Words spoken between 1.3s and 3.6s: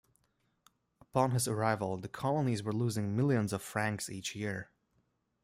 arrival the colonies were losing millions